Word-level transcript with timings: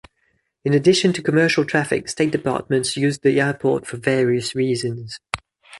In 0.65 0.73
addition 0.73 1.13
to 1.13 1.21
commercial 1.21 1.63
traffic, 1.63 2.09
state 2.09 2.31
departments 2.31 2.97
used 2.97 3.21
the 3.21 3.39
airport 3.39 3.85
for 3.85 3.97
various 3.97 4.55
reasons. 4.55 5.19